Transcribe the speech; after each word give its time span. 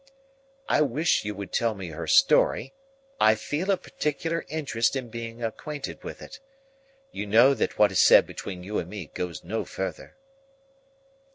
"I 0.67 0.81
wish 0.81 1.25
you 1.25 1.35
would 1.35 1.51
tell 1.51 1.75
me 1.75 1.89
her 1.89 2.07
story. 2.07 2.73
I 3.19 3.35
feel 3.35 3.69
a 3.69 3.77
particular 3.77 4.47
interest 4.49 4.95
in 4.95 5.09
being 5.11 5.43
acquainted 5.43 6.03
with 6.03 6.23
it. 6.23 6.39
You 7.11 7.27
know 7.27 7.53
that 7.53 7.77
what 7.77 7.91
is 7.91 7.99
said 7.99 8.25
between 8.25 8.63
you 8.63 8.79
and 8.79 8.89
me 8.89 9.11
goes 9.13 9.43
no 9.43 9.63
further." 9.63 10.17